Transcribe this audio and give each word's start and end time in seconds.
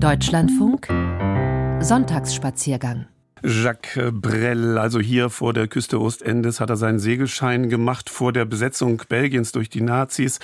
Deutschlandfunk 0.00 0.88
Sonntagsspaziergang 1.80 3.06
Jacques 3.48 3.96
Brel, 4.12 4.76
also 4.76 4.98
hier 4.98 5.30
vor 5.30 5.52
der 5.52 5.68
Küste 5.68 6.00
Ostendes, 6.00 6.58
hat 6.58 6.68
er 6.68 6.76
seinen 6.76 6.98
Segelschein 6.98 7.68
gemacht 7.68 8.10
vor 8.10 8.32
der 8.32 8.44
Besetzung 8.44 9.00
Belgiens 9.08 9.52
durch 9.52 9.70
die 9.70 9.82
Nazis. 9.82 10.40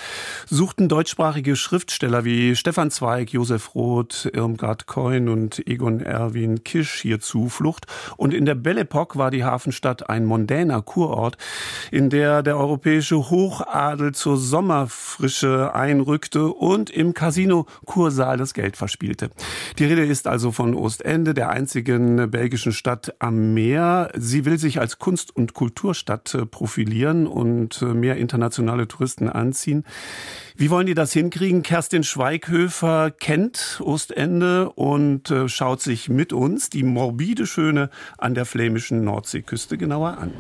Suchten 0.47 0.89
deutschsprachige 0.89 1.57
Schriftsteller 1.57 2.25
wie 2.25 2.55
Stefan 2.55 2.93
Zweig, 2.93 3.33
Josef 3.33 3.75
Roth, 3.75 4.31
Irmgard 4.33 4.87
Coin 4.87 5.29
und 5.29 5.67
Egon 5.67 5.99
Erwin 5.99 6.63
Kisch 6.63 7.01
hier 7.03 7.19
Zuflucht. 7.19 7.87
Und 8.17 8.33
in 8.33 8.45
der 8.45 8.55
Belle 8.55 8.83
Epoque 8.83 9.17
war 9.17 9.33
die 9.33 9.43
Hafenstadt 9.43 10.09
ein 10.09 10.25
mondäner 10.25 10.81
Kurort, 10.81 11.39
in 11.91 12.09
der 12.09 12.45
der 12.45 12.57
europäische 12.57 13.17
Hochadel 13.31 14.15
zur 14.15 14.37
Sommerfrische 14.37 15.75
einrückte 15.75 16.47
und 16.47 16.89
im 16.89 17.15
Casino 17.15 17.67
Kursaal 17.85 18.37
das 18.37 18.55
Geld 18.55 18.77
verspielte. 18.77 19.31
Die 19.81 19.87
Rede 19.87 20.05
ist 20.05 20.29
also 20.29 20.53
von 20.53 20.77
Ostende, 20.77 21.35
der 21.35 21.51
einzigen 21.51 22.31
belgischen 22.31 22.71
Stadt 22.71 22.92
am 23.19 23.55
Meer. 23.55 24.11
Sie 24.17 24.45
will 24.45 24.59
sich 24.59 24.81
als 24.81 24.99
Kunst- 24.99 25.35
und 25.35 25.55
Kulturstadt 25.55 26.35
äh, 26.35 26.47
profilieren 26.47 27.27
und 27.27 27.83
äh, 27.83 27.87
mehr 27.87 28.17
internationale 28.17 28.89
Touristen 28.89 29.29
anziehen. 29.29 29.85
Wie 30.57 30.71
wollen 30.71 30.87
die 30.87 30.95
das 30.95 31.13
hinkriegen? 31.13 31.63
Kerstin 31.63 32.05
Schweighöfer 32.05 33.11
kennt 33.11 33.81
Ostende 33.83 34.71
und 34.71 35.31
äh, 35.31 35.49
schaut 35.49 35.81
sich 35.81 36.09
mit 36.09 36.33
uns 36.33 36.71
die 36.71 36.83
morbide 36.83 37.47
Schöne 37.47 37.91
an 38.19 38.35
der 38.35 38.45
flämischen 38.45 39.05
Nordseeküste 39.05 39.79
genauer 39.79 40.19
an. 40.19 40.33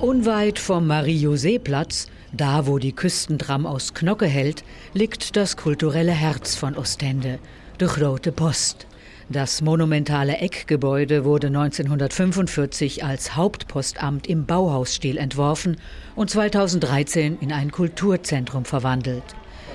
Unweit 0.00 0.58
vom 0.58 0.86
Marie-José-Platz 0.86 2.08
da, 2.32 2.66
wo 2.66 2.78
die 2.78 2.92
Küstentram 2.92 3.66
aus 3.66 3.94
Knocke 3.94 4.26
hält, 4.26 4.64
liegt 4.94 5.36
das 5.36 5.56
kulturelle 5.56 6.12
Herz 6.12 6.54
von 6.54 6.76
Ostende, 6.76 7.38
die 7.80 7.84
Rote 7.84 8.32
Post. 8.32 8.86
Das 9.28 9.62
monumentale 9.62 10.38
Eckgebäude 10.38 11.24
wurde 11.24 11.46
1945 11.48 13.04
als 13.04 13.36
Hauptpostamt 13.36 14.26
im 14.26 14.44
Bauhausstil 14.44 15.18
entworfen 15.18 15.76
und 16.16 16.30
2013 16.30 17.38
in 17.40 17.52
ein 17.52 17.70
Kulturzentrum 17.70 18.64
verwandelt. 18.64 19.22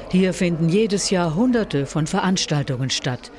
Hier 0.10 0.34
finden 0.34 0.70
jedes 0.70 1.10
Jahr 1.10 1.36
Hunderte 1.36 1.86
von 1.86 2.06
Veranstaltungen 2.06 2.90
statt. 2.90 3.32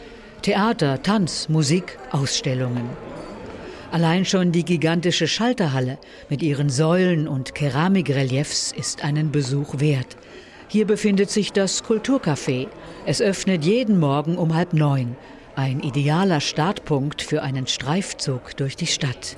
Theater, 0.42 1.02
Tanz, 1.02 1.48
Musik, 1.48 1.98
Ausstellungen. 2.12 3.15
Allein 3.92 4.24
schon 4.24 4.52
die 4.52 4.64
gigantische 4.64 5.28
Schalterhalle 5.28 5.98
mit 6.28 6.42
ihren 6.42 6.70
Säulen 6.70 7.28
und 7.28 7.54
Keramikreliefs 7.54 8.72
ist 8.72 9.04
einen 9.04 9.30
Besuch 9.30 9.78
wert. 9.78 10.16
Hier 10.68 10.86
befindet 10.86 11.30
sich 11.30 11.52
das 11.52 11.84
Kulturcafé. 11.84 12.66
Es 13.06 13.22
öffnet 13.22 13.64
jeden 13.64 14.00
Morgen 14.00 14.36
um 14.36 14.54
halb 14.54 14.72
neun. 14.72 15.16
Ein 15.54 15.80
idealer 15.80 16.40
Startpunkt 16.40 17.22
für 17.22 17.42
einen 17.42 17.66
Streifzug 17.66 18.56
durch 18.56 18.76
die 18.76 18.88
Stadt. 18.88 19.36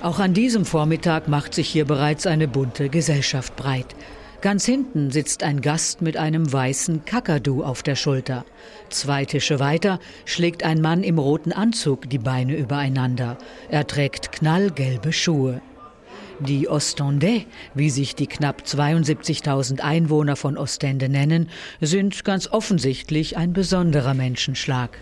Auch 0.00 0.18
an 0.18 0.34
diesem 0.34 0.64
Vormittag 0.64 1.28
macht 1.28 1.54
sich 1.54 1.68
hier 1.68 1.84
bereits 1.84 2.26
eine 2.26 2.48
bunte 2.48 2.88
Gesellschaft 2.88 3.56
breit. 3.56 3.94
Ganz 4.42 4.66
hinten 4.66 5.12
sitzt 5.12 5.44
ein 5.44 5.60
Gast 5.60 6.02
mit 6.02 6.16
einem 6.16 6.52
weißen 6.52 7.04
Kakadu 7.04 7.62
auf 7.62 7.84
der 7.84 7.94
Schulter. 7.94 8.44
Zwei 8.88 9.24
Tische 9.24 9.60
weiter 9.60 10.00
schlägt 10.24 10.64
ein 10.64 10.80
Mann 10.80 11.04
im 11.04 11.20
roten 11.20 11.52
Anzug 11.52 12.10
die 12.10 12.18
Beine 12.18 12.56
übereinander. 12.56 13.38
Er 13.70 13.86
trägt 13.86 14.32
knallgelbe 14.32 15.12
Schuhe. 15.12 15.62
Die 16.40 16.68
Ostendais, 16.68 17.46
wie 17.74 17.88
sich 17.88 18.16
die 18.16 18.26
knapp 18.26 18.62
72.000 18.62 19.78
Einwohner 19.80 20.34
von 20.34 20.58
Ostende 20.58 21.08
nennen, 21.08 21.48
sind 21.80 22.24
ganz 22.24 22.48
offensichtlich 22.48 23.36
ein 23.36 23.52
besonderer 23.52 24.14
Menschenschlag. 24.14 24.98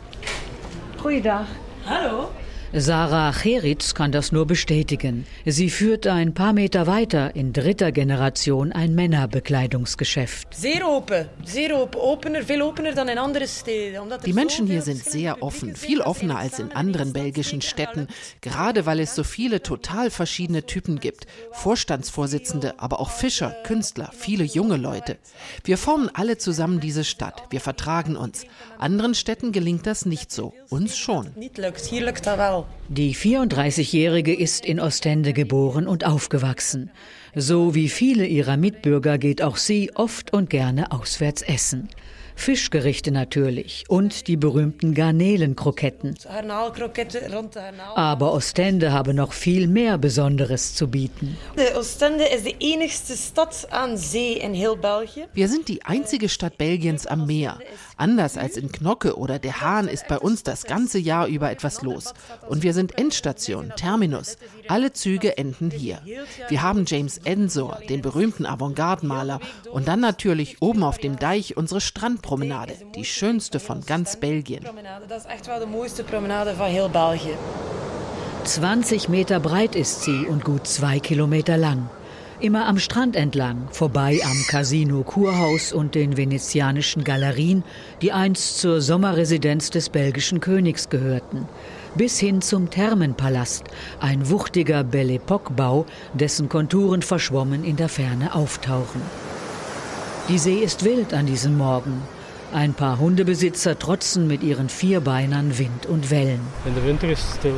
Goeiedag. 1.03 1.47
Hallo. 1.87 2.29
Sarah 2.73 3.33
Cheritz 3.33 3.95
kann 3.95 4.13
das 4.13 4.31
nur 4.31 4.47
bestätigen. 4.47 5.27
Sie 5.45 5.71
führt 5.71 6.07
ein 6.07 6.35
paar 6.35 6.53
Meter 6.53 6.87
weiter 6.87 7.35
in 7.35 7.53
dritter 7.53 7.91
Generation 7.91 8.71
ein 8.71 8.95
Männerbekleidungsgeschäft. 8.95 10.55
Sehr 10.55 10.89
open, 10.89 11.27
sehr 11.45 11.77
open, 11.77 12.01
opener, 12.01 12.43
viel 12.43 12.63
opener 12.63 12.93
dan 12.93 13.09
in 13.09 13.19
andere 13.19 13.49
Städten. 13.49 14.09
Die 14.25 14.33
Menschen 14.33 14.69
hier 14.69 14.83
sind 14.83 15.05
sehr 15.05 15.43
offen, 15.43 15.75
viel 15.75 16.01
offener 16.01 16.39
als 16.39 16.61
in 16.61 16.71
anderen 16.71 17.13
belgischen 17.13 17.61
Städten, 17.61 18.07
gerade 18.41 18.87
weil 18.87 19.01
es 19.01 19.17
so 19.17 19.25
viele 19.25 19.63
total 19.63 20.09
verschiedene 20.09 20.65
Typen 20.65 21.01
gibt. 21.01 21.27
Vorstandsvorsitzende, 21.51 22.79
aber 22.79 23.01
auch 23.01 23.11
Fischer, 23.11 23.51
Künstler, 23.65 24.13
viele 24.17 24.45
junge 24.45 24.77
Leute. 24.77 25.17
Wir 25.65 25.77
formen 25.77 26.09
alle 26.15 26.39
zusammen 26.39 26.79
diese 26.79 27.03
Stadt. 27.03 27.43
Wir 27.51 27.61
vertragen 27.61 28.15
uns. 28.15 28.45
Anderen 28.79 29.17
Städten 29.17 29.51
gelingt 29.51 29.89
das 29.89 30.07
nicht 30.07 30.31
so. 30.31 30.55
Uns 30.69 30.97
schon. 30.97 31.35
Hier 31.37 32.07
lukt 32.07 32.25
dat 32.25 32.39
wel. 32.39 32.60
Die 32.89 33.15
34-Jährige 33.15 34.35
ist 34.35 34.65
in 34.65 34.81
Ostende 34.81 35.33
geboren 35.33 35.87
und 35.87 36.05
aufgewachsen. 36.05 36.91
So 37.35 37.75
wie 37.75 37.89
viele 37.89 38.27
ihrer 38.27 38.57
Mitbürger 38.57 39.19
geht 39.19 39.43
auch 39.43 39.57
sie 39.57 39.93
oft 39.95 40.33
und 40.33 40.51
gerne 40.51 40.91
auswärts 40.93 41.43
essen. 41.43 41.89
Fischgerichte 42.35 43.11
natürlich 43.11 43.85
und 43.89 44.27
die 44.27 44.37
berühmten 44.37 44.95
Garnelenkroketten. 44.95 46.17
Aber 47.95 48.33
Ostende 48.33 48.93
habe 48.93 49.15
noch 49.15 49.33
viel 49.33 49.67
mehr 49.67 49.99
Besonderes 49.99 50.75
zu 50.75 50.89
bieten. 50.89 51.37
Ostende 51.77 52.25
ist 52.25 52.47
die 52.47 52.57
enigste 52.73 53.17
Stadt 53.17 53.69
an 53.71 53.97
See 53.97 54.35
in 54.35 54.55
heel 54.55 54.77
België. 54.77 55.27
Wir 55.33 55.49
sind 55.49 55.69
die 55.69 55.83
einzige 55.85 56.29
Stadt 56.29 56.59
Belgiens 56.59 57.07
am 57.07 57.27
Meer. 57.27 57.59
Anders 57.97 58.37
als 58.37 58.57
in 58.57 58.73
Knocke 58.73 59.17
oder 59.17 59.39
Der 59.39 59.61
Hahn 59.61 59.89
ist 59.89 60.09
bei 60.09 60.19
uns 60.19 60.43
das 60.43 60.65
ganze 60.65 60.99
Jahr 60.99 61.27
über 61.27 61.51
etwas 61.51 61.83
los. 61.83 62.15
Und 62.49 62.63
wir 62.63 62.75
sind 62.75 62.99
Endstation, 62.99 63.73
Terminus. 63.77 64.39
Alle 64.69 64.93
Züge 64.93 65.37
enden 65.37 65.71
hier. 65.71 66.01
Wir 66.49 66.63
haben 66.63 66.85
James 66.87 67.19
Ensor, 67.25 67.81
den 67.89 68.03
berühmten 68.03 68.47
Avantgarde-Maler, 68.47 69.41
und 69.71 69.89
dann 69.89 70.01
natürlich 70.01 70.61
oben 70.61 70.83
auf 70.83 70.99
dem 70.99 71.19
Deich 71.19 71.57
unsere 71.57 71.81
Strandpromenade, 72.21 72.75
die 72.95 73.05
schönste 73.05 73.61
von 73.61 73.81
ganz 73.87 74.17
Belgien. 74.17 74.65
Das 75.09 75.25
ist 75.25 75.31
echt 75.31 75.47
wel 75.47 75.59
de 75.59 75.67
mooiste 75.67 76.05
promenade 76.05 76.55
van 76.59 76.71
heel 76.71 76.89
België. 76.89 77.37
20 78.45 79.09
Meter 79.09 79.41
breit 79.41 79.75
ist 79.75 80.03
sie 80.03 80.27
und 80.27 80.45
gut 80.45 80.67
zwei 80.67 81.01
Kilometer 81.01 81.57
lang. 81.57 81.89
Immer 82.41 82.67
am 82.67 82.79
Strand 82.79 83.17
entlang, 83.17 83.69
vorbei 83.71 84.21
am 84.25 84.45
Casino 84.49 85.03
Kurhaus 85.03 85.73
und 85.73 85.95
den 85.95 86.17
venezianischen 86.17 87.05
Galerien, 87.05 87.65
die 88.01 88.13
einst 88.13 88.59
zur 88.59 88.81
Sommerresidenz 88.81 89.71
des 89.71 89.91
belgischen 89.91 90.41
Königs 90.41 90.89
gehörten. 90.89 91.47
Bis 91.95 92.19
hin 92.19 92.41
zum 92.41 92.71
Thermenpalast, 92.71 93.65
ein 94.01 94.31
wuchtiger 94.31 94.85
Belle 94.85 95.15
Epoque-Bau, 95.15 95.87
dessen 96.15 96.49
Konturen 96.49 97.03
verschwommen 97.03 97.65
in 97.65 97.77
der 97.77 97.89
Ferne 97.89 98.35
auftauchen. 98.35 99.03
Die 100.31 100.39
See 100.39 100.59
ist 100.61 100.85
wild 100.85 101.13
an 101.13 101.27
diesem 101.27 101.59
Morgen. 101.59 102.03
Ein 102.53 102.73
paar 102.73 103.01
Hundebesitzer 103.01 103.77
trotzen 103.77 104.29
mit 104.29 104.45
ihren 104.45 104.69
Vierbeinern 104.69 105.59
Wind 105.59 105.87
und 105.87 106.09
Wellen. 106.13 106.41
In 106.65 106.77
der 106.77 106.85
Winter 106.85 107.09
ist 107.11 107.25
es 107.29 107.35
still. 107.39 107.55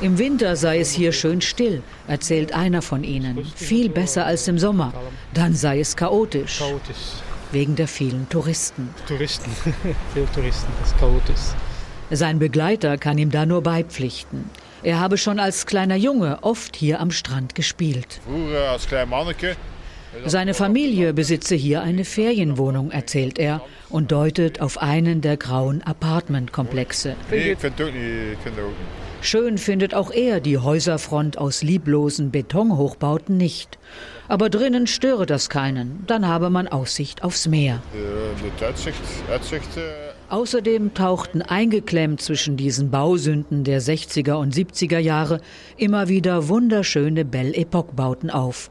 Im 0.00 0.16
Winter 0.16 0.56
sei 0.56 0.80
es 0.80 0.92
hier 0.92 1.12
schön 1.12 1.42
still, 1.42 1.82
erzählt 2.08 2.54
einer 2.54 2.80
von 2.80 3.04
ihnen. 3.04 3.44
Viel 3.54 3.90
besser 3.90 4.24
als 4.24 4.48
im 4.48 4.58
Sommer. 4.58 4.94
Dann 5.34 5.54
sei 5.54 5.78
es 5.78 5.94
chaotisch, 5.94 6.60
Chaotisch. 6.60 7.20
wegen 7.52 7.76
der 7.76 7.86
vielen 7.86 8.26
Touristen. 8.30 8.88
Touristen. 9.06 9.50
Veel 10.14 10.26
Touristen. 10.34 10.72
Das 10.80 10.92
ist 10.92 10.98
chaotisch. 10.98 11.54
Sein 12.10 12.38
Begleiter 12.38 12.96
kann 12.96 13.18
ihm 13.18 13.30
da 13.30 13.44
nur 13.44 13.62
beipflichten. 13.62 14.48
Er 14.82 15.00
habe 15.00 15.18
schon 15.18 15.38
als 15.38 15.66
kleiner 15.66 15.96
Junge 15.96 16.38
oft 16.42 16.76
hier 16.76 16.98
am 17.00 17.10
Strand 17.10 17.54
gespielt. 17.54 18.20
Vroeger 18.24 18.70
als 18.70 18.86
klein 18.86 19.10
manneke. 19.10 19.56
Seine 20.24 20.54
Familie 20.54 21.12
besitze 21.12 21.54
hier 21.54 21.82
eine 21.82 22.04
Ferienwohnung, 22.04 22.90
erzählt 22.90 23.38
er 23.38 23.62
und 23.88 24.10
deutet 24.12 24.60
auf 24.60 24.78
einen 24.78 25.20
der 25.20 25.36
grauen 25.36 25.82
Apartmentkomplexe. 25.82 27.14
Schön 29.20 29.58
findet 29.58 29.94
auch 29.94 30.10
er 30.10 30.40
die 30.40 30.58
Häuserfront 30.58 31.38
aus 31.38 31.62
lieblosen 31.62 32.30
Betonhochbauten 32.30 33.36
nicht. 33.36 33.78
Aber 34.28 34.50
drinnen 34.50 34.86
störe 34.86 35.26
das 35.26 35.48
keinen, 35.48 36.04
dann 36.06 36.26
habe 36.26 36.50
man 36.50 36.68
Aussicht 36.68 37.22
aufs 37.22 37.46
Meer. 37.46 37.82
Außerdem 40.28 40.94
tauchten 40.94 41.42
eingeklemmt 41.42 42.20
zwischen 42.20 42.56
diesen 42.56 42.90
Bausünden 42.90 43.62
der 43.62 43.80
60er 43.80 44.34
und 44.34 44.54
70er 44.54 44.98
Jahre 44.98 45.40
immer 45.76 46.08
wieder 46.08 46.48
wunderschöne 46.48 47.24
Belle 47.24 47.54
Epoque-Bauten 47.54 48.30
auf. 48.30 48.70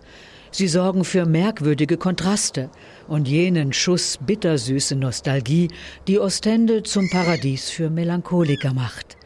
Sie 0.58 0.70
sorgen 0.70 1.04
für 1.04 1.26
merkwürdige 1.26 1.98
Kontraste 1.98 2.70
und 3.10 3.28
jenen 3.28 3.74
Schuss 3.74 4.18
bittersüße 4.26 4.96
Nostalgie, 4.96 5.68
die 6.08 6.18
Ostende 6.18 6.82
zum 6.82 7.10
Paradies 7.10 7.70
für 7.70 7.90
Melancholiker 7.90 8.74
macht. 8.74 9.18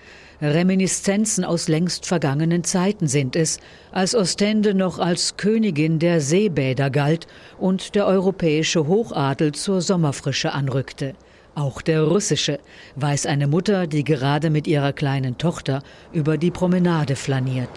Reminiszenzen 0.41 1.45
aus 1.45 1.67
längst 1.67 2.07
vergangenen 2.07 2.63
Zeiten 2.63 3.07
sind 3.07 3.35
es, 3.35 3.59
als 3.91 4.15
Ostende 4.15 4.73
noch 4.73 4.97
als 4.97 5.37
Königin 5.37 5.99
der 5.99 6.19
Seebäder 6.19 6.89
galt 6.89 7.27
und 7.59 7.93
der 7.93 8.07
europäische 8.07 8.87
Hochadel 8.87 9.51
zur 9.51 9.81
Sommerfrische 9.81 10.51
anrückte. 10.53 11.13
Auch 11.53 11.83
der 11.83 12.05
russische, 12.05 12.57
weiß 12.95 13.27
eine 13.27 13.45
Mutter, 13.45 13.85
die 13.85 14.03
gerade 14.03 14.49
mit 14.49 14.65
ihrer 14.65 14.93
kleinen 14.93 15.37
Tochter 15.37 15.83
über 16.11 16.39
die 16.39 16.49
Promenade 16.49 17.15
flaniert. 17.15 17.69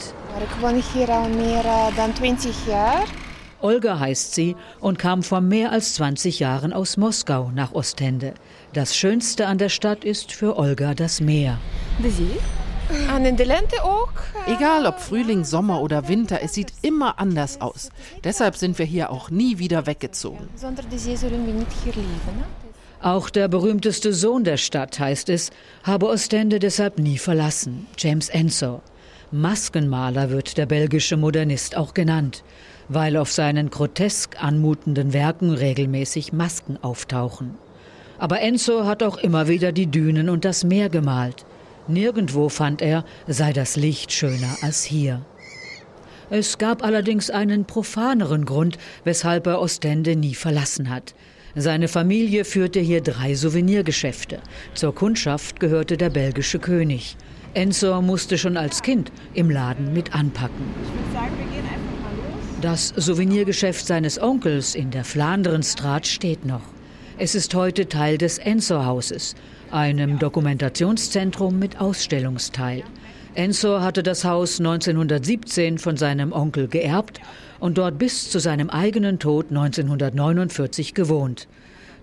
Ich 0.43 0.62
wohne 0.62 0.82
hier 0.94 1.06
mehr 1.37 1.66
als 1.66 2.16
20 2.16 2.66
Jahre. 2.66 3.04
Olga 3.62 3.99
heißt 3.99 4.35
sie 4.35 4.56
und 4.81 4.99
kam 4.99 5.23
vor 5.23 5.41
mehr 5.41 5.73
als 5.73 5.94
20 5.94 6.41
Jahren 6.41 6.73
aus 6.73 6.97
Moskau 6.97 7.50
nach 7.55 7.73
Ostende. 7.73 8.35
Das 8.73 8.97
Schönste 8.97 9.47
an 9.47 9.59
der 9.59 9.69
Stadt 9.69 10.05
ist 10.05 10.32
für 10.32 10.56
Olga 10.59 10.94
das 10.94 11.20
Meer. 11.20 11.59
An 13.11 13.25
den 13.25 13.37
Lente 13.37 13.82
auch. 13.85 14.12
Egal 14.47 14.87
ob 14.87 14.99
Frühling, 15.00 15.44
Sommer 15.44 15.81
oder 15.81 16.09
Winter, 16.09 16.41
es 16.43 16.55
sieht 16.55 16.73
immer 16.82 17.19
anders 17.19 17.61
aus. 17.61 17.91
Deshalb 18.25 18.56
sind 18.56 18.79
wir 18.79 18.87
hier 18.87 19.11
auch 19.11 19.31
nie 19.31 19.59
wieder 19.59 19.87
weggezogen. 19.87 20.49
Ne? 22.37 22.44
Auch 23.00 23.31
der 23.31 23.49
berühmteste 23.49 24.12
Sohn 24.12 24.44
der 24.44 24.56
Stadt, 24.56 24.99
heißt 24.99 25.29
es, 25.29 25.50
habe 25.82 26.06
Ostende 26.06 26.59
deshalb 26.59 26.99
nie 26.99 27.19
verlassen, 27.19 27.87
James 27.99 28.29
Ensor. 28.29 28.82
Maskenmaler 29.32 30.29
wird 30.29 30.58
der 30.58 30.67
belgische 30.67 31.17
Modernist 31.17 31.75
auch 31.75 31.94
genannt, 31.94 32.44
weil 32.88 33.17
auf 33.17 33.32
seinen 33.32 33.70
grotesk 33.70 34.43
anmutenden 34.43 35.14
Werken 35.14 35.52
regelmäßig 35.52 36.34
Masken 36.34 36.76
auftauchen. 36.82 37.55
Aber 38.19 38.40
Ensor 38.43 38.87
hat 38.87 39.02
auch 39.02 39.17
immer 39.17 39.49
wieder 39.49 39.73
die 39.73 39.87
Dünen 39.87 40.29
und 40.29 40.44
das 40.44 40.64
Meer 40.64 40.90
gemalt. 40.90 41.46
Nirgendwo 41.88 42.50
fand 42.50 42.82
er, 42.82 43.06
sei 43.26 43.55
das 43.55 43.76
Licht 43.76 44.12
schöner 44.12 44.55
als 44.61 44.84
hier. 44.84 45.25
Es 46.28 46.58
gab 46.58 46.85
allerdings 46.85 47.31
einen 47.31 47.64
profaneren 47.64 48.44
Grund, 48.44 48.76
weshalb 49.05 49.46
er 49.46 49.61
Ostende 49.61 50.14
nie 50.14 50.35
verlassen 50.35 50.90
hat. 50.90 51.14
Seine 51.55 51.88
Familie 51.88 52.44
führte 52.44 52.81
hier 52.81 53.00
drei 53.00 53.35
Souvenirgeschäfte. 53.35 54.40
Zur 54.75 54.94
Kundschaft 54.94 55.58
gehörte 55.58 55.96
der 55.96 56.11
belgische 56.11 56.58
König. 56.58 57.17
Ensor 57.54 58.00
musste 58.00 58.38
schon 58.38 58.56
als 58.56 58.82
Kind 58.82 59.12
im 59.34 59.50
Laden 59.50 59.93
mit 59.93 60.14
anpacken. 60.14 60.64
Das 62.62 62.88
Souvenirgeschäft 62.96 63.87
seines 63.87 64.20
Onkels 64.20 64.75
in 64.75 64.90
der 64.90 65.04
Flanderenstraat 65.04 66.06
steht 66.06 66.46
noch. 66.46 66.62
Es 67.19 67.34
ist 67.34 67.54
heute 67.54 67.88
Teil 67.88 68.16
des 68.16 68.38
Ensor-Hauses, 68.38 69.34
einem 69.70 70.19
Dokumentationszentrum 70.19 71.58
mit 71.58 71.81
Ausstellungsteil. 71.81 72.84
Ensor 73.34 73.82
hatte 73.82 74.02
das 74.02 74.25
Haus 74.25 74.58
1917 74.58 75.78
von 75.78 75.96
seinem 75.96 76.32
Onkel 76.32 76.69
geerbt 76.69 77.20
und 77.60 77.78
dort 77.78 77.99
bis 77.99 78.31
zu 78.31 78.38
seinem 78.38 78.70
eigenen 78.70 79.19
Tod 79.19 79.46
1949 79.50 80.94
gewohnt. 80.94 81.49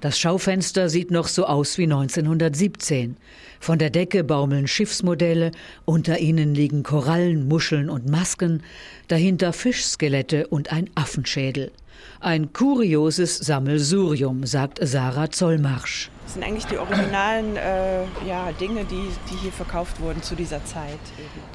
Das 0.02 0.18
Schaufenster 0.18 0.88
sieht 0.88 1.12
noch 1.12 1.28
so 1.28 1.46
aus 1.46 1.78
wie 1.78 1.84
1917. 1.84 3.18
Von 3.60 3.80
der 3.80 3.90
Decke 3.90 4.24
baumeln 4.24 4.66
Schiffsmodelle, 4.66 5.52
unter 5.84 6.20
ihnen 6.20 6.56
liegen 6.56 6.84
Korallen, 6.84 7.50
Muscheln 7.50 7.90
und 7.90 8.08
Masken, 8.08 8.64
dahinter 9.10 9.52
Fischskelette 9.52 10.48
und 10.48 10.72
ein 10.72 10.90
Affenschädel. 10.96 11.72
Ein 12.20 12.54
kurioses 12.54 13.38
Sammelsurium, 13.38 14.46
sagt 14.46 14.80
Sarah 14.82 15.30
Zollmarsch. 15.30 16.10
Das 16.30 16.36
sind 16.36 16.44
eigentlich 16.44 16.68
die 16.68 16.78
originalen 16.78 17.56
äh, 17.56 18.04
ja, 18.28 18.52
Dinge, 18.52 18.86
die, 18.86 19.08
die 19.32 19.36
hier 19.42 19.52
verkauft 19.52 20.00
wurden 20.00 20.22
zu 20.22 20.36
dieser 20.36 20.64
Zeit. 20.64 21.00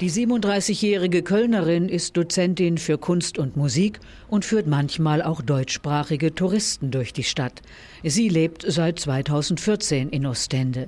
Die 0.01 0.11
37-jährige 0.11 1.23
Kölnerin 1.23 1.87
ist 1.87 2.17
Dozentin 2.17 2.77
für 2.77 2.97
Kunst 2.97 3.37
und 3.37 3.55
Musik 3.55 4.01
und 4.27 4.43
führt 4.43 4.67
manchmal 4.67 5.21
auch 5.21 5.41
deutschsprachige 5.41 6.35
Touristen 6.35 6.91
durch 6.91 7.13
die 7.13 7.23
Stadt. 7.23 7.61
Sie 8.03 8.27
lebt 8.27 8.65
seit 8.67 8.99
2014 8.99 10.09
in 10.09 10.25
Ostende. 10.25 10.87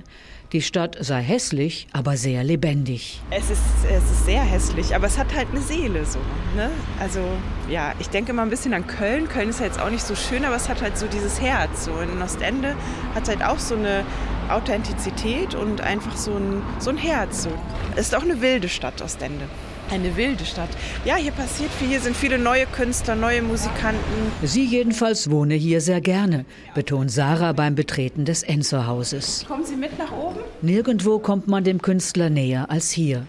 Die 0.52 0.62
Stadt 0.62 0.96
sei 0.98 1.20
hässlich, 1.20 1.88
aber 1.92 2.16
sehr 2.16 2.42
lebendig. 2.42 3.20
Es 3.30 3.50
ist, 3.50 3.60
es 3.86 4.02
ist 4.02 4.24
sehr 4.24 4.40
hässlich, 4.40 4.94
aber 4.94 5.06
es 5.06 5.18
hat 5.18 5.34
halt 5.34 5.48
eine 5.50 5.60
Seele 5.60 6.06
so. 6.06 6.18
Ne? 6.56 6.70
Also 6.98 7.20
ja, 7.68 7.92
ich 7.98 8.08
denke 8.08 8.32
mal 8.32 8.44
ein 8.44 8.48
bisschen 8.48 8.72
an 8.72 8.86
Köln. 8.86 9.28
Köln 9.28 9.50
ist 9.50 9.60
ja 9.60 9.66
jetzt 9.66 9.78
auch 9.78 9.90
nicht 9.90 10.06
so 10.06 10.14
schön, 10.14 10.46
aber 10.46 10.56
es 10.56 10.70
hat 10.70 10.80
halt 10.80 10.96
so 10.96 11.06
dieses 11.06 11.38
Herz. 11.38 11.84
So 11.84 11.98
in 12.00 12.22
Ostende 12.22 12.76
hat 13.14 13.24
es 13.24 13.28
halt 13.28 13.44
auch 13.44 13.58
so 13.58 13.74
eine 13.74 14.04
Authentizität 14.48 15.54
und 15.54 15.82
einfach 15.82 16.16
so 16.16 16.34
ein, 16.34 16.62
so 16.78 16.88
ein 16.88 16.96
Herz. 16.96 17.42
So. 17.42 17.50
Es 17.96 18.06
ist 18.06 18.14
auch 18.14 18.22
eine 18.22 18.40
wilde 18.40 18.70
Stadt, 18.70 19.02
Ostende. 19.02 19.44
Eine 19.90 20.16
wilde 20.16 20.44
Stadt. 20.44 20.68
Ja, 21.06 21.16
hier 21.16 21.32
passiert 21.32 21.70
viel. 21.72 21.88
Hier 21.88 22.00
sind 22.00 22.14
viele 22.14 22.38
neue 22.38 22.66
Künstler, 22.66 23.14
neue 23.14 23.40
Musikanten. 23.40 24.02
Sie 24.42 24.64
jedenfalls 24.64 25.30
wohne 25.30 25.54
hier 25.54 25.80
sehr 25.80 26.02
gerne, 26.02 26.44
betont 26.74 27.10
Sarah 27.10 27.52
beim 27.52 27.74
Betreten 27.74 28.26
des 28.26 28.42
Ensor-Hauses. 28.42 29.46
Kommen 29.48 29.64
Sie 29.64 29.76
mit 29.76 29.98
nach 29.98 30.12
oben? 30.12 30.40
Nirgendwo 30.60 31.18
kommt 31.18 31.48
man 31.48 31.64
dem 31.64 31.80
Künstler 31.80 32.28
näher 32.28 32.70
als 32.70 32.90
hier. 32.90 33.26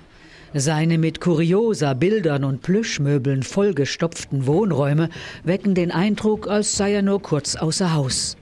Seine 0.54 0.98
mit 0.98 1.22
Kuriosa, 1.22 1.94
Bildern 1.94 2.44
und 2.44 2.62
Plüschmöbeln 2.62 3.44
vollgestopften 3.44 4.46
Wohnräume 4.46 5.10
wecken 5.44 5.76
den 5.76 5.92
Eindruck, 5.92 6.48
als 6.48 6.76
sei 6.76 6.94
er 6.94 7.04
nur 7.04 7.22
kurz 7.22 7.56
außer 7.56 7.94
Haus. 7.94 8.36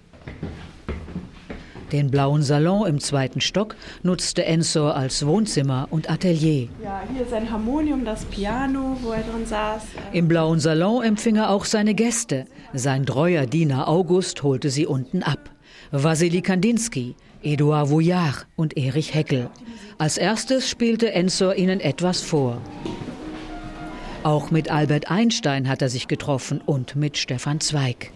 Den 1.92 2.12
blauen 2.12 2.44
Salon 2.44 2.86
im 2.86 3.00
zweiten 3.00 3.40
Stock 3.40 3.76
nutzte 4.04 4.44
Ensor 4.44 4.96
als 4.96 5.26
Wohnzimmer 5.26 5.88
und 5.90 6.10
Atelier. 6.10 6.68
Ja, 6.84 7.02
hier 7.16 7.26
sein 7.26 7.50
Harmonium, 7.50 8.04
das 8.04 8.26
Piano, 8.26 8.98
wo 9.02 9.12
er 9.12 9.24
drin 9.24 9.46
saß. 9.46 9.84
Im 10.12 10.28
blauen 10.28 10.60
Salon 10.60 11.04
empfing 11.04 11.38
er 11.38 11.50
auch 11.50 11.64
seine 11.64 11.94
Gäste. 11.94 12.46
Sein 12.74 13.06
treuer 13.06 13.46
Diener 13.46 13.88
August 13.88 14.44
holte 14.44 14.70
sie 14.70 14.86
unten 14.86 15.24
ab. 15.24 15.50
Wassily 15.92 16.42
Kandinsky, 16.42 17.16
Eduard 17.42 17.90
Vouillard 17.90 18.48
und 18.58 18.76
Erich 18.76 19.14
Heckel. 19.14 19.50
Als 19.98 20.18
erstes 20.18 20.70
spielte 20.70 21.14
Ensor 21.14 21.56
ihnen 21.56 21.80
etwas 21.80 22.22
vor. 22.22 22.62
Auch 24.24 24.52
mit 24.52 24.70
Albert 24.70 25.10
Einstein 25.10 25.70
hat 25.70 25.82
er 25.82 25.88
sich 25.88 26.10
getroffen 26.10 26.60
und 26.66 26.98
mit 26.98 27.18
Stefan 27.18 27.62
Zweig. 27.62 28.12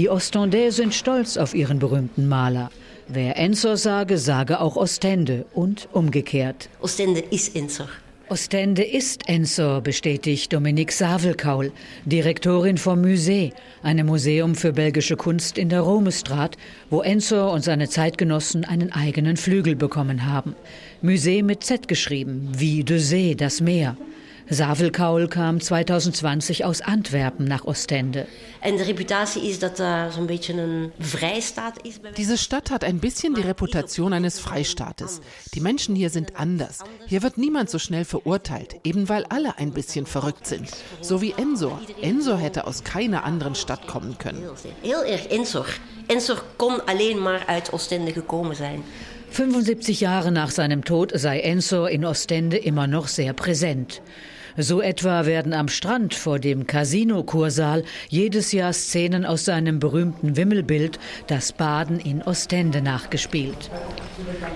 Die 0.00 0.08
Ostendais 0.08 0.76
sind 0.76 0.94
stolz 0.94 1.36
auf 1.36 1.54
ihren 1.54 1.78
berühmten 1.78 2.26
Maler. 2.26 2.70
Wer 3.06 3.36
Ensor 3.36 3.76
sage, 3.76 4.16
sage 4.16 4.58
auch 4.58 4.76
Ostende 4.76 5.44
und 5.52 5.90
umgekehrt. 5.92 6.70
Ostende 6.80 7.20
ist 7.20 7.54
Ensor. 7.54 7.86
Ostende 8.30 8.82
ist 8.82 9.28
Ensor, 9.28 9.82
bestätigt 9.82 10.54
Dominique 10.54 10.92
Savelkaul, 10.92 11.70
Direktorin 12.06 12.78
vom 12.78 13.02
Musée, 13.02 13.52
einem 13.82 14.06
Museum 14.06 14.54
für 14.54 14.72
belgische 14.72 15.16
Kunst 15.16 15.58
in 15.58 15.68
der 15.68 15.82
Romestraat, 15.82 16.56
wo 16.88 17.02
Ensor 17.02 17.52
und 17.52 17.62
seine 17.62 17.90
Zeitgenossen 17.90 18.64
einen 18.64 18.92
eigenen 18.92 19.36
Flügel 19.36 19.76
bekommen 19.76 20.24
haben. 20.24 20.56
Musée 21.02 21.42
mit 21.42 21.62
Z 21.62 21.88
geschrieben, 21.88 22.48
wie 22.56 22.84
de 22.84 22.96
See, 22.96 23.34
das 23.34 23.60
Meer. 23.60 23.98
Savelkaul 24.52 25.28
kam 25.28 25.60
2020 25.60 26.64
aus 26.64 26.80
Antwerpen 26.80 27.44
nach 27.44 27.64
Ostende. 27.66 28.26
Is. 31.84 32.00
Diese 32.16 32.36
Stadt 32.36 32.70
hat 32.72 32.82
ein 32.82 32.98
bisschen 32.98 33.34
die 33.34 33.42
Reputation 33.42 34.12
eines 34.12 34.40
Freistaates. 34.40 35.20
Die 35.54 35.60
Menschen 35.60 35.94
hier 35.94 36.10
sind 36.10 36.36
anders. 36.36 36.80
Hier 37.06 37.22
wird 37.22 37.38
niemand 37.38 37.70
so 37.70 37.78
schnell 37.78 38.04
verurteilt, 38.04 38.74
eben 38.82 39.08
weil 39.08 39.24
alle 39.26 39.56
ein 39.58 39.70
bisschen 39.70 40.04
verrückt 40.04 40.48
sind. 40.48 40.68
So 41.00 41.22
wie 41.22 41.32
Ensor. 41.36 41.80
Ensor 42.02 42.36
hätte 42.38 42.66
aus 42.66 42.82
keiner 42.82 43.22
anderen 43.22 43.54
Stadt 43.54 43.86
kommen 43.86 44.18
können. 44.18 44.42
Heel 44.82 45.02
erg 45.06 45.30
Ensor. 45.30 45.66
Ensor 46.08 46.42
kon 46.56 46.80
alleen 46.88 47.20
maar 47.20 47.46
uit 47.46 47.72
Ostende 47.72 48.12
gekomen 48.12 48.56
zijn. 48.56 48.82
75 49.30 50.00
Jahre 50.00 50.32
nach 50.32 50.50
seinem 50.50 50.84
Tod 50.84 51.12
sei 51.14 51.38
Ensor 51.38 51.88
in 51.88 52.04
Ostende 52.04 52.56
immer 52.56 52.88
noch 52.88 53.06
sehr 53.06 53.32
präsent. 53.32 54.02
So 54.56 54.80
etwa 54.80 55.26
werden 55.26 55.52
am 55.52 55.68
Strand 55.68 56.14
vor 56.14 56.38
dem 56.38 56.66
Casino-Kursaal 56.66 57.84
jedes 58.08 58.52
Jahr 58.52 58.72
Szenen 58.72 59.24
aus 59.24 59.44
seinem 59.44 59.78
berühmten 59.78 60.36
Wimmelbild 60.36 60.98
Das 61.26 61.52
Baden 61.52 62.00
in 62.00 62.22
Ostende 62.22 62.82
nachgespielt. 62.82 63.70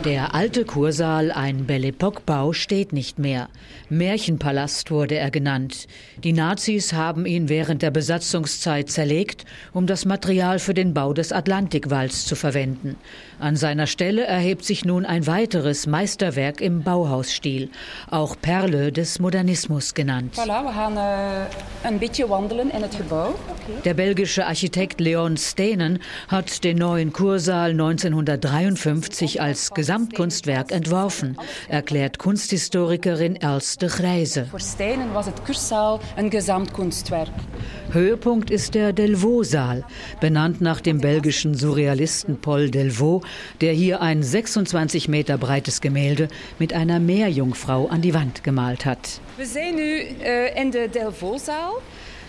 Der 0.05 0.35
alte 0.35 0.65
Kursaal, 0.65 1.31
ein 1.31 1.65
Belle 1.65 1.89
Epoque-Bau, 1.89 2.53
steht 2.53 2.93
nicht 2.93 3.19
mehr. 3.19 3.49
Märchenpalast 3.89 4.91
wurde 4.91 5.17
er 5.17 5.31
genannt. 5.31 5.87
Die 6.23 6.33
Nazis 6.33 6.93
haben 6.93 7.25
ihn 7.25 7.49
während 7.49 7.81
der 7.83 7.91
Besatzungszeit 7.91 8.91
zerlegt, 8.91 9.45
um 9.73 9.87
das 9.87 10.05
Material 10.05 10.59
für 10.59 10.75
den 10.75 10.93
Bau 10.93 11.13
des 11.13 11.33
Atlantikwalls 11.33 12.27
zu 12.27 12.37
verwenden. 12.37 12.97
An 13.39 13.57
seiner 13.57 13.87
Stelle 13.87 14.25
erhebt 14.25 14.65
sich 14.65 14.85
nun 14.85 15.07
ein 15.07 15.27
weiteres 15.27 15.87
Meisterwerk 15.87 16.61
im 16.61 16.83
Bauhausstil, 16.83 17.71
auch 18.11 18.37
Perle 18.41 18.93
des 18.93 19.19
Modernismus 19.19 19.84
Modernhaus 19.85 19.95
genannt. 19.95 20.37
Gebouw. 22.97 23.35
Der 23.85 23.95
belgische 23.95 24.47
Architekt 24.47 25.01
Leon 25.01 25.37
Stenen 25.37 25.99
hat 26.29 26.65
den 26.65 26.79
neuen 26.79 27.13
Kursaal 27.13 27.71
1953 27.71 29.41
als 29.41 29.71
Gesamtkunstwerk 29.71 30.71
entworfen, 30.71 31.37
erklärt 31.69 32.19
Kunsthistorikerin 32.19 33.43
de 33.77 33.89
Grijze. 33.89 34.47
Voor 34.47 34.61
Stenen 34.61 35.13
was 35.13 35.27
het 35.27 35.43
Kursaal 35.43 36.01
een 36.17 36.31
Gesamtkunstwerk. 36.31 37.29
Höhepunkt 37.95 38.51
ist 38.51 38.75
der 38.75 38.93
Delvaux-Saal, 38.93 39.85
benannt 40.21 40.61
nach 40.61 40.81
dem 40.81 40.99
belgischen 40.99 41.55
Surrealisten 41.55 42.41
Paul 42.41 42.69
Delvaux, 42.69 43.25
der 43.61 43.73
hier 43.73 44.03
ein 44.03 44.25
26 44.25 45.07
Meter 45.07 45.39
breites 45.39 45.81
Gemälde 45.81 46.27
mit 46.59 46.73
einer 46.73 46.99
Meerjungfrau 46.99 47.87
an 47.87 48.03
die 48.03 48.13
Wand 48.13 48.43
gemalt 48.43 48.85
hat. 48.85 49.21
We 49.37 49.47
zijn 49.47 49.77
nu 49.77 50.01
uh, 50.03 50.61
in 50.61 50.73
de 50.73 50.89
Delvaux-zaal. 50.89 51.81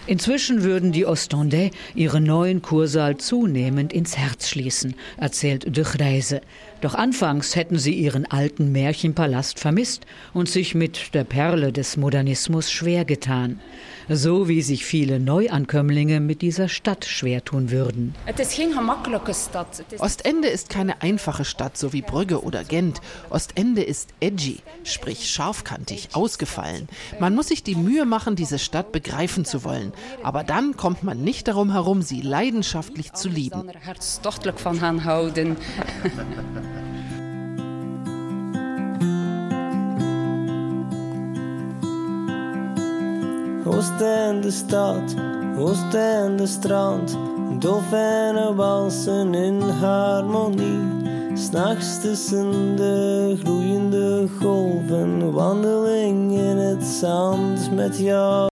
Inzwischen 0.08 0.64
würden 0.64 0.92
die 0.92 1.06
Ostendais 1.06 1.72
ihren 1.96 2.24
neuen 2.24 2.62
Kursaal 2.62 3.18
zunehmend 3.18 3.92
ins 3.92 4.18
Herz 4.18 4.50
schließen, 4.50 4.96
erzählt 5.18 5.76
de 5.76 5.84
Grijze. 5.84 6.42
Doch 6.82 6.94
anfangs 6.94 7.56
hätten 7.56 7.80
sie 7.80 7.94
ihren 7.94 8.26
alten 8.26 8.72
Märchenpalast 8.72 9.60
vermisst 9.60 10.06
und 10.34 10.48
sich 10.48 10.76
mit 10.76 11.16
der 11.16 11.24
Perle 11.24 11.72
des 11.72 11.98
Modernismus 11.98 12.72
schwer 12.72 13.06
getan. 13.06 13.60
So 14.08 14.48
wie 14.48 14.62
sich 14.62 14.86
viele 14.86 15.20
Neuankömmlinge 15.20 16.20
mit 16.20 16.44
dieser 16.44 16.70
Stadt 16.70 17.06
schwer 17.06 17.44
tun 17.44 17.72
würden. 17.72 18.14
Ostende 19.98 20.48
ist 20.48 20.70
keine 20.70 21.02
einfache 21.02 21.44
Stadt, 21.44 21.76
so 21.76 21.92
wie 21.92 22.04
Brügge 22.04 22.44
oder 22.44 22.64
Gent. 22.64 23.02
Ostende 23.32 23.82
ist 23.82 24.10
edgy, 24.20 24.60
sprich 24.84 25.32
scharfkantig, 25.32 26.10
ausgefallen. 26.14 26.88
Man 27.20 27.34
muss 27.34 27.48
sich 27.48 27.64
die 27.64 27.76
Mühe 27.76 28.06
machen, 28.06 28.36
diese 28.36 28.60
Stadt 28.60 28.92
begreifen 28.92 29.44
zu 29.44 29.64
wollen. 29.64 29.92
Aber 30.24 30.44
dann 30.44 30.76
kommt 30.76 31.04
man 31.04 31.22
nicht 31.22 31.48
darum 31.48 31.72
herum, 31.72 32.02
sie 32.02 32.22
leidenschaftlich 32.22 33.14
zu 33.14 33.30
lieben. 33.30 33.58
dan 33.66 33.70
er 33.70 33.86
hartstochtelijk 33.86 34.60
van 34.60 34.78
gaan 34.78 35.00
houden. 35.00 35.58
Oostende 43.66 44.52
stad, 44.64 45.16
Oostende 45.58 46.48
strand. 46.48 47.18
Dolfijnen 47.60 48.56
walsen 48.56 49.34
in 49.34 49.62
harmonie. 49.62 50.80
S'nachts 51.34 52.02
tussen 52.02 52.76
de 52.76 53.38
gloeiende 53.44 54.28
golven. 54.42 55.32
Wandeling 55.34 56.32
in 56.32 56.58
het 56.58 56.84
zand 56.84 57.76
met 57.76 57.98
jou. 58.00 58.50